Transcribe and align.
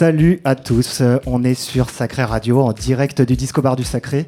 Salut 0.00 0.40
à 0.44 0.54
tous, 0.54 1.02
on 1.26 1.44
est 1.44 1.52
sur 1.52 1.90
Sacré 1.90 2.24
Radio 2.24 2.62
en 2.62 2.72
direct 2.72 3.20
du 3.20 3.36
Disco 3.36 3.60
Bar 3.60 3.76
du 3.76 3.84
Sacré. 3.84 4.24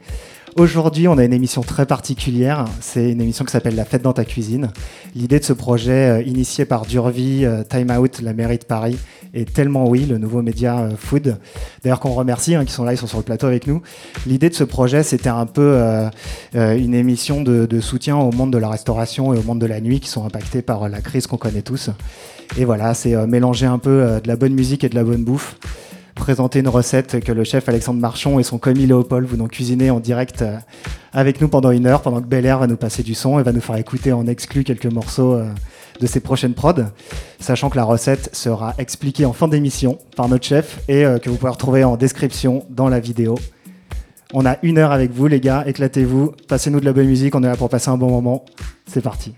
Aujourd'hui, 0.55 1.09
on 1.09 1.17
a 1.17 1.25
une 1.25 1.33
émission 1.33 1.63
très 1.63 1.87
particulière. 1.87 2.67
C'est 2.83 3.11
une 3.11 3.23
émission 3.23 3.47
qui 3.47 3.53
s'appelle 3.53 3.75
La 3.75 3.87
fête 3.87 4.03
dans 4.03 4.13
ta 4.13 4.27
cuisine. 4.27 4.71
L'idée 5.15 5.39
de 5.39 5.45
ce 5.45 5.55
projet, 5.55 6.21
euh, 6.21 6.23
initié 6.25 6.67
par 6.67 6.85
Durvi, 6.85 7.47
euh, 7.47 7.63
Time 7.63 7.91
Out, 7.91 8.21
la 8.21 8.35
mairie 8.35 8.59
de 8.59 8.65
Paris, 8.65 8.99
et 9.35 9.45
Tellement 9.45 9.89
Oui, 9.89 10.07
le 10.07 10.19
nouveau 10.19 10.43
média 10.43 10.81
euh, 10.81 10.91
food. 10.97 11.39
D'ailleurs, 11.83 12.01
qu'on 12.01 12.13
remercie, 12.13 12.55
hein, 12.55 12.65
qui 12.65 12.73
sont 12.73 12.85
là, 12.85 12.93
ils 12.93 12.99
sont 12.99 13.07
sur 13.07 13.19
le 13.19 13.25
plateau 13.25 13.47
avec 13.47 13.67
nous. 13.67 13.83
L'idée 14.27 14.49
de 14.49 14.55
ce 14.55 14.65
projet, 14.65 15.03
c'était 15.03 15.29
un 15.29 15.47
peu 15.47 15.79
une 16.55 16.95
émission 16.95 17.43
de, 17.43 17.67
de, 17.67 17.81
soutien 17.81 18.17
au 18.17 18.31
monde 18.33 18.53
de 18.53 18.59
la 18.59 18.69
restauration 18.69 19.35
et 19.35 19.39
au 19.39 19.43
monde 19.43 19.61
de 19.61 19.67
la 19.67 19.81
nuit 19.81 20.01
qui 20.01 20.09
sont 20.09 20.25
impactés 20.25 20.63
par 20.63 20.89
la 20.89 21.01
crise 21.01 21.27
qu'on 21.27 21.37
connaît 21.37 21.63
tous. 21.63 21.91
Et 22.59 22.65
voilà, 22.65 22.95
c'est 22.95 23.27
mélanger 23.27 23.67
un 23.67 23.79
peu 23.79 24.21
de 24.23 24.29
la 24.29 24.37
bonne 24.37 24.55
musique 24.55 24.85
et 24.85 24.89
de 24.89 24.95
la 24.95 25.05
bonne 25.05 25.25
bouffe 25.25 25.57
présenter 26.15 26.61
une 26.61 26.69
recette 26.69 27.21
que 27.25 27.33
le 27.33 27.45
chef 27.45 27.69
Alexandre 27.69 28.01
Marchon 28.01 28.39
et 28.39 28.43
son 28.43 28.59
commis 28.59 28.87
Léopold 28.87 29.27
vont 29.27 29.37
donc 29.37 29.51
cuisiner 29.51 29.91
en 29.91 30.01
direct 30.01 30.43
euh, 30.43 30.57
avec 31.13 31.41
nous 31.41 31.49
pendant 31.49 31.71
une 31.71 31.87
heure, 31.87 32.03
pendant 32.03 32.21
que 32.21 32.27
Bel 32.27 32.47
Air 32.47 32.59
va 32.59 32.67
nous 32.67 32.77
passer 32.77 33.03
du 33.03 33.15
son 33.15 33.39
et 33.39 33.43
va 33.43 33.53
nous 33.53 33.61
faire 33.61 33.77
écouter 33.77 34.13
en 34.13 34.27
exclu 34.27 34.65
quelques 34.65 34.87
morceaux 34.87 35.35
euh, 35.35 35.49
de 36.03 36.07
ses 36.09 36.21
prochaines 36.21 36.55
prods, 36.55 36.85
sachant 37.39 37.71
que 37.71 37.77
la 37.77 37.85
recette 37.85 38.35
sera 38.35 38.75
expliquée 38.79 39.25
en 39.25 39.33
fin 39.33 39.49
d'émission 39.49 39.99
par 40.17 40.29
notre 40.29 40.45
chef 40.45 40.81
et 40.89 41.05
euh, 41.05 41.19
que 41.19 41.31
vous 41.31 41.37
pouvez 41.37 41.53
retrouver 41.53 41.85
en 41.85 41.97
description 41.97 42.67
dans 42.69 42.89
la 42.89 42.99
vidéo. 43.01 43.37
On 44.35 44.45
a 44.45 44.57
une 44.63 44.79
heure 44.79 44.93
avec 44.93 45.13
vous 45.13 45.29
les 45.29 45.41
gars, 45.41 45.63
éclatez-vous, 45.67 46.33
passez-nous 46.49 46.81
de 46.81 46.85
la 46.85 46.93
bonne 46.93 47.07
musique, 47.07 47.35
on 47.35 47.43
est 47.43 47.47
là 47.47 47.57
pour 47.57 47.69
passer 47.69 47.91
un 47.91 47.97
bon 47.97 48.11
moment. 48.11 48.45
C'est 48.87 49.03
parti. 49.03 49.33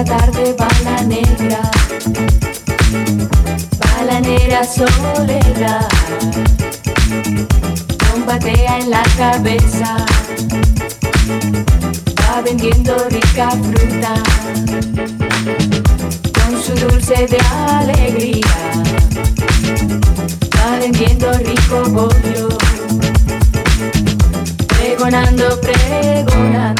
la 0.00 0.18
tarde 0.18 0.54
bala 0.56 1.02
negra, 1.02 1.60
bala 3.80 4.20
negra 4.20 4.64
soledad, 4.64 5.88
combatea 8.10 8.78
en 8.78 8.90
la 8.90 9.02
cabeza, 9.18 9.96
va 12.18 12.40
vendiendo 12.40 12.96
rica 13.10 13.50
fruta, 13.50 14.14
con 16.38 16.62
su 16.62 16.72
dulce 16.86 17.26
de 17.26 17.38
alegría, 17.66 18.58
va 20.56 20.78
vendiendo 20.78 21.30
rico 21.34 21.82
bollo, 21.90 22.48
pregonando, 24.66 25.60
pregonando. 25.60 26.79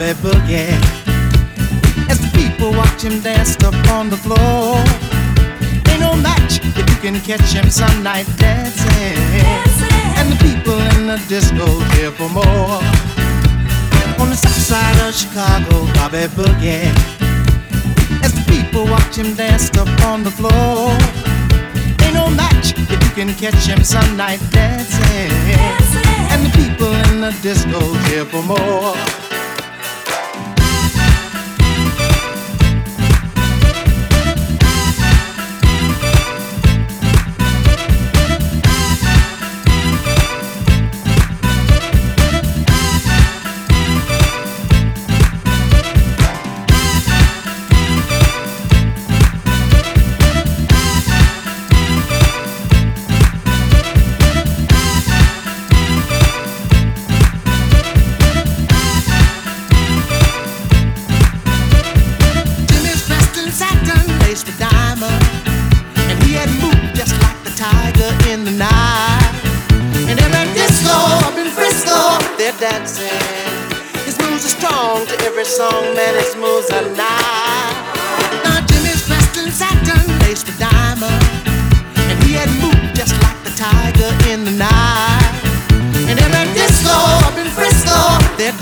Bobby 0.00 0.14
Boogie. 0.22 0.72
As 2.08 2.18
the 2.18 2.30
people 2.32 2.72
watch 2.72 3.02
him 3.02 3.20
dance 3.20 3.54
up 3.62 3.74
on 3.90 4.08
the 4.08 4.16
floor. 4.16 4.80
Ain't 5.92 6.00
no 6.00 6.16
match 6.16 6.58
if 6.64 6.74
you 6.78 6.96
can 7.04 7.20
catch 7.20 7.52
him 7.52 7.68
some 7.68 8.02
night 8.02 8.26
dancing. 8.38 9.20
And 10.16 10.32
the 10.32 10.38
people 10.40 10.80
in 10.96 11.06
the 11.06 11.22
disco 11.28 11.66
here 11.92 12.10
for 12.12 12.30
more. 12.30 12.80
On 14.20 14.30
the 14.30 14.36
south 14.36 14.64
side 14.72 15.06
of 15.06 15.14
Chicago, 15.14 15.84
Bobby 15.92 16.24
Boogie. 16.32 16.88
As 18.24 18.32
the 18.32 18.44
people 18.48 18.86
watch 18.86 19.16
him 19.16 19.34
dance 19.34 19.68
up 19.76 19.88
on 20.04 20.24
the 20.24 20.30
floor. 20.30 20.96
Ain't 22.00 22.14
no 22.14 22.30
match 22.30 22.72
if 22.72 23.04
you 23.04 23.10
can 23.12 23.34
catch 23.34 23.66
him 23.66 23.84
some 23.84 24.16
night 24.16 24.40
dancing. 24.50 25.30
And 26.32 26.46
the 26.46 26.52
people 26.56 26.88
in 26.88 27.20
the 27.20 27.36
disco 27.42 27.80
here 28.08 28.24
for 28.24 28.42
more. 28.42 29.19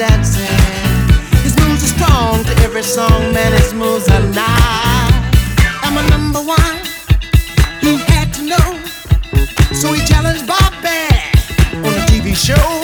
Dancing. 0.09 0.59
His 1.45 1.55
moves 1.61 1.83
are 1.85 1.95
strong 1.97 2.45
to 2.45 2.53
every 2.65 2.83
song, 2.83 3.33
man. 3.33 3.53
His 3.53 3.73
moves 3.75 4.09
are 4.09 4.27
nice. 4.33 5.13
I'm 5.85 5.97
a 5.97 6.05
number 6.11 6.41
one. 6.41 6.77
He 7.81 7.97
had 8.13 8.33
to 8.35 8.43
know, 8.53 8.69
so 9.81 9.93
he 9.93 10.05
challenged 10.05 10.47
Bob 10.47 10.73
Bobby 10.83 11.09
on 11.87 11.93
a 11.95 12.05
TV 12.11 12.35
show. 12.35 12.78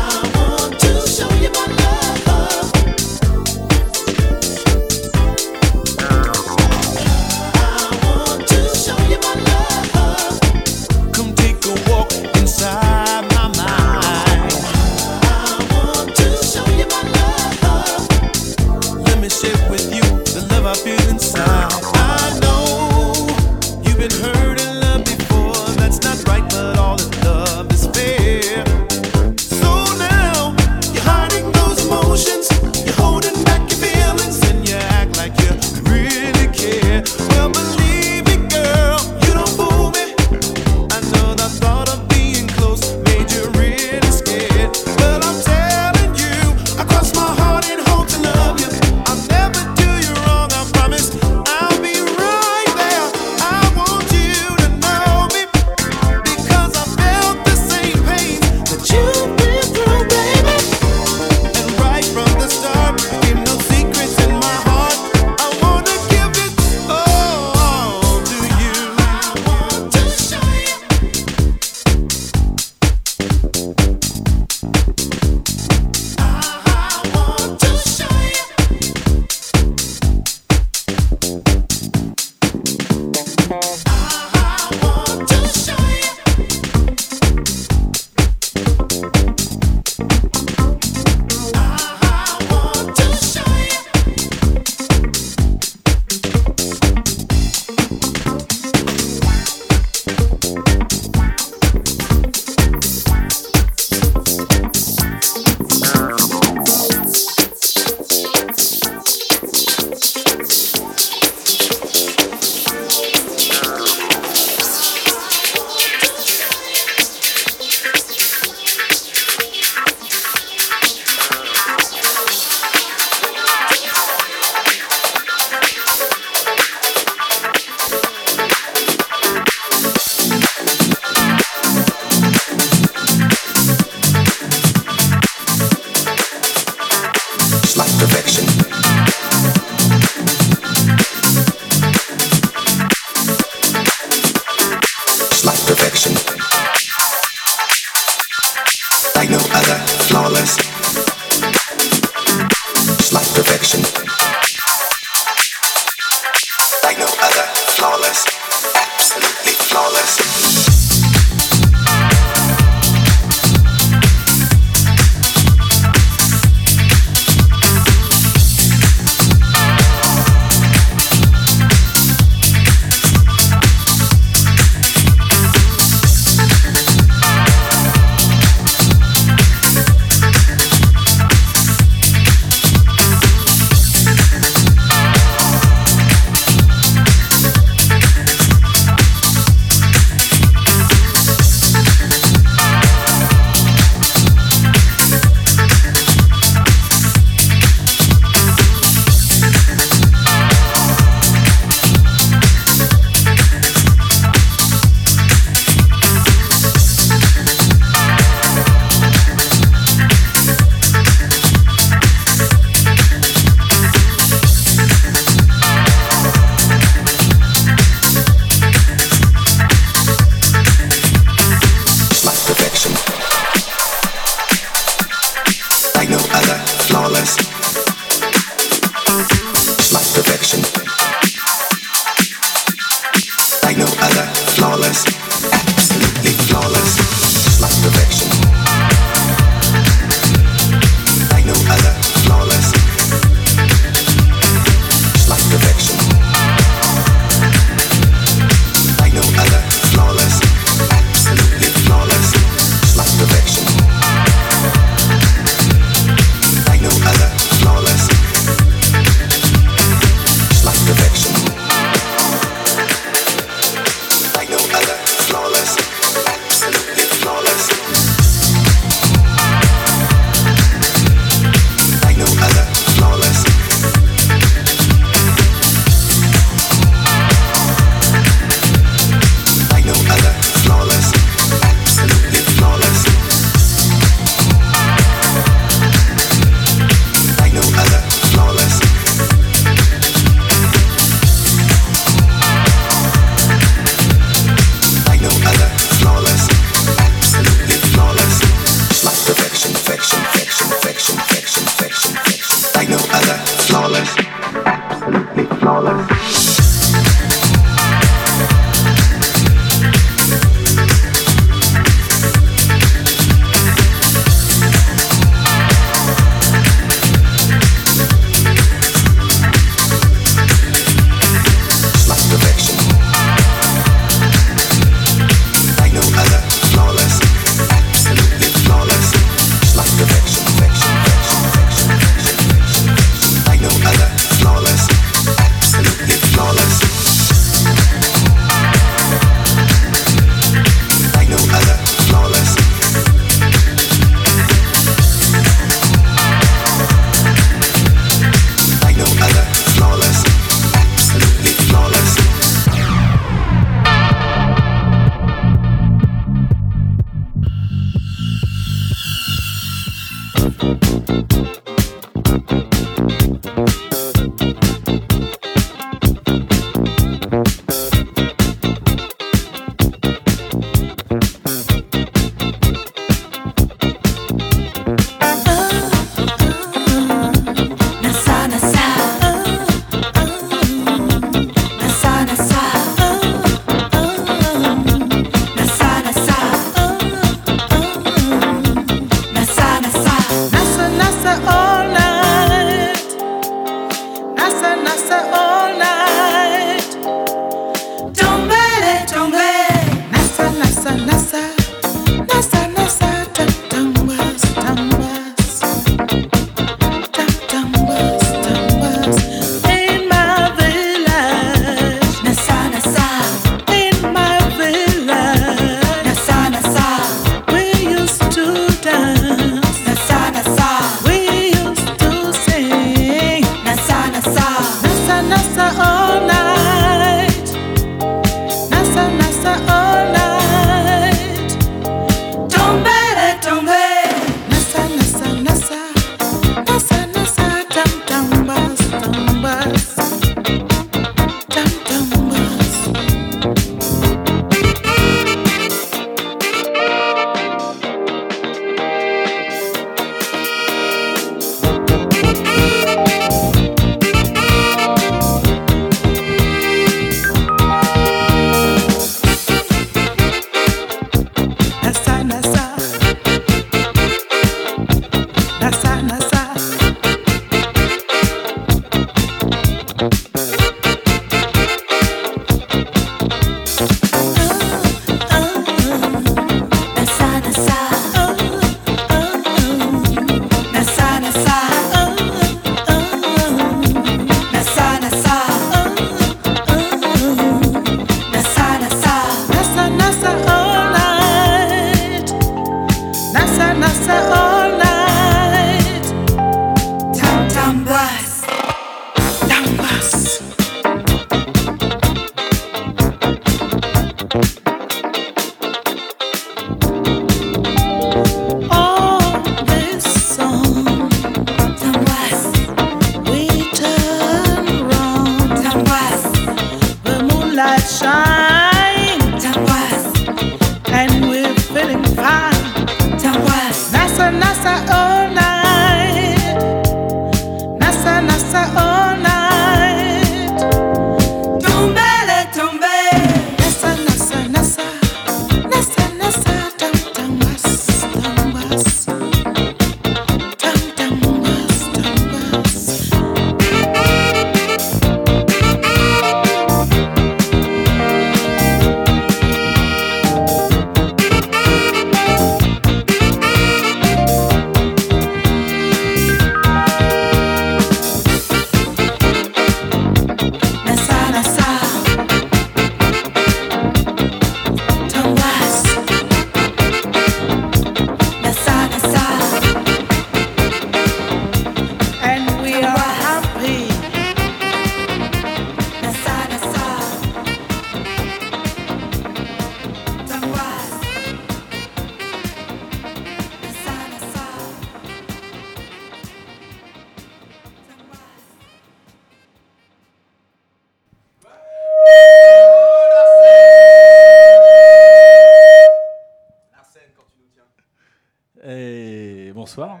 Et 599.78 599.80
bonsoir. 599.80 600.00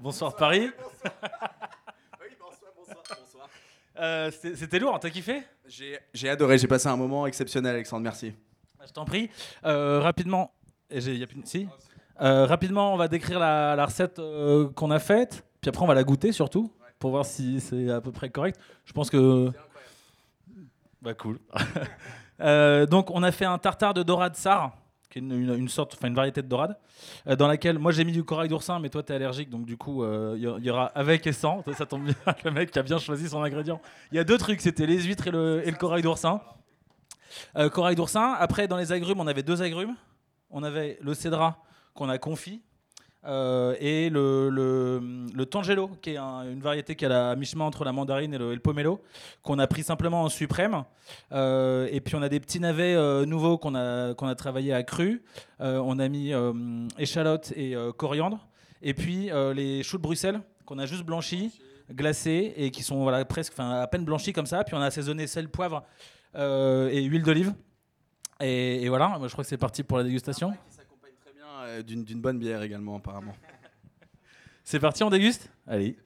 Bonsoir 0.00 0.36
Paris. 0.36 0.70
Euh, 3.98 4.30
c'était 4.30 4.78
lourd, 4.78 4.98
t'as 4.98 5.10
kiffé? 5.10 5.42
J'ai 6.14 6.30
adoré, 6.30 6.56
j'ai 6.56 6.66
passé 6.66 6.88
un 6.88 6.96
moment 6.96 7.26
exceptionnel, 7.26 7.74
Alexandre, 7.74 8.04
merci. 8.04 8.32
Je 8.86 8.90
t'en 8.92 9.04
prie. 9.04 9.28
Euh, 9.66 10.00
rapidement, 10.00 10.52
et 10.88 11.02
j'ai- 11.02 11.16
y 11.16 11.22
a 11.22 11.26
plus- 11.26 11.42
si? 11.44 11.68
Euh, 12.22 12.46
rapidement, 12.46 12.94
on 12.94 12.96
va 12.96 13.06
décrire 13.08 13.38
la, 13.38 13.76
la 13.76 13.84
recette 13.84 14.18
euh, 14.18 14.70
qu'on 14.70 14.90
a 14.90 14.98
faite, 14.98 15.44
puis 15.60 15.68
après 15.68 15.82
on 15.82 15.86
va 15.88 15.94
la 15.94 16.04
goûter 16.04 16.32
surtout 16.32 16.72
pour 16.98 17.10
voir 17.10 17.26
si 17.26 17.60
c'est 17.60 17.90
à 17.90 18.00
peu 18.00 18.12
près 18.12 18.30
correct. 18.30 18.58
Je 18.86 18.92
pense 18.94 19.10
que. 19.10 19.50
Bah 21.02 21.12
cool. 21.12 21.38
Donc 22.88 23.10
on 23.10 23.22
a 23.22 23.30
fait 23.32 23.44
un 23.44 23.58
tartare 23.58 23.92
de 23.92 24.02
dorade 24.02 24.36
sar, 24.36 24.74
qui 25.10 25.18
est 25.18 25.22
une, 25.22 25.68
sorte, 25.68 25.94
enfin 25.94 26.08
une 26.08 26.14
variété 26.14 26.42
de 26.42 26.48
dorade, 26.48 26.76
euh, 27.26 27.36
dans 27.36 27.48
laquelle 27.48 27.78
moi 27.78 27.92
j'ai 27.92 28.04
mis 28.04 28.12
du 28.12 28.24
corail 28.24 28.48
d'oursin, 28.48 28.78
mais 28.78 28.90
toi 28.90 29.02
t'es 29.02 29.14
allergique, 29.14 29.48
donc 29.48 29.64
du 29.64 29.76
coup 29.76 30.02
euh, 30.02 30.34
il 30.36 30.42
y, 30.42 30.66
y 30.66 30.70
aura 30.70 30.86
avec 30.86 31.26
et 31.26 31.32
sans. 31.32 31.64
Ça, 31.76 31.86
tombe 31.86 32.04
bien, 32.04 32.14
le 32.44 32.50
mec 32.50 32.70
qui 32.70 32.78
a 32.78 32.82
bien 32.82 32.98
choisi 32.98 33.28
son 33.28 33.42
ingrédient. 33.42 33.80
Il 34.12 34.16
y 34.16 34.18
a 34.18 34.24
deux 34.24 34.38
trucs, 34.38 34.60
c'était 34.60 34.86
les 34.86 35.00
huîtres 35.02 35.28
et 35.28 35.30
le, 35.30 35.62
et 35.66 35.70
le 35.70 35.76
corail 35.76 36.02
d'oursin. 36.02 36.40
Euh, 37.56 37.68
corail 37.68 37.96
d'oursin. 37.96 38.34
Après, 38.38 38.68
dans 38.68 38.76
les 38.76 38.92
agrumes, 38.92 39.20
on 39.20 39.26
avait 39.26 39.42
deux 39.42 39.62
agrumes. 39.62 39.94
On 40.50 40.62
avait 40.62 40.98
le 41.02 41.14
cédra 41.14 41.62
qu'on 41.94 42.08
a 42.08 42.18
confit 42.18 42.62
euh, 43.28 43.74
et 43.78 44.10
le, 44.10 45.44
tangelo, 45.44 45.90
qui 46.02 46.10
est 46.10 46.16
un- 46.16 46.50
une 46.50 46.60
variété 46.60 46.96
qui 46.96 47.04
est 47.04 47.12
à 47.12 47.36
mi-chemin 47.36 47.64
entre 47.66 47.84
la 47.84 47.92
mandarine 47.92 48.34
et 48.34 48.38
le, 48.38 48.58
pomelo, 48.58 49.00
qu'on 49.42 49.58
a 49.58 49.66
pris 49.66 49.82
simplement 49.82 50.22
en 50.22 50.28
suprême. 50.28 50.82
Euh, 51.32 51.88
et 51.92 52.00
puis 52.00 52.16
on 52.16 52.22
a 52.22 52.28
des 52.28 52.40
petits 52.40 52.58
navets 52.60 52.94
euh, 52.94 53.24
nouveaux 53.26 53.58
qu'on 53.58 53.74
a, 53.74 54.14
qu'on 54.14 54.26
a 54.28 54.34
travaillé 54.34 54.72
à 54.72 54.82
cru. 54.82 55.22
On 55.60 55.98
a 55.98 56.08
mis 56.08 56.32
échalote 56.98 57.52
et 57.56 57.74
coriandre. 57.96 58.46
Et 58.82 58.94
puis 58.94 59.30
les 59.54 59.82
choux 59.82 59.98
de 59.98 60.02
Bruxelles 60.02 60.40
qu'on 60.64 60.78
a 60.78 60.86
juste 60.86 61.04
blanchis, 61.04 61.60
glacés 61.92 62.52
et 62.56 62.70
qui 62.70 62.82
sont 62.82 63.02
voilà, 63.02 63.24
presque, 63.24 63.54
à 63.58 63.86
peine 63.86 64.04
blanchis 64.04 64.32
comme 64.32 64.46
ça. 64.46 64.64
Puis 64.64 64.74
on 64.74 64.80
a 64.80 64.86
assaisonné 64.86 65.26
sel, 65.26 65.48
poivre 65.48 65.84
et 66.34 67.02
huile 67.02 67.22
d'olive. 67.22 67.54
Et, 68.40 68.84
et 68.84 68.88
voilà, 68.88 69.18
je 69.24 69.32
crois 69.32 69.42
que 69.42 69.48
c'est 69.50 69.56
parti 69.58 69.82
pour 69.82 69.98
la 69.98 70.04
dégustation. 70.04 70.52
Qui 70.52 70.76
s'accompagne 70.76 71.10
très 71.20 71.32
bien 71.32 71.44
euh, 71.46 71.57
d'une 71.57 71.57
d'une 71.86 72.20
bonne 72.20 72.38
bière 72.38 72.62
également, 72.62 72.96
apparemment. 72.96 73.36
C'est 74.64 74.80
parti, 74.80 75.02
on 75.02 75.10
déguste? 75.10 75.50
Allez. 75.66 75.96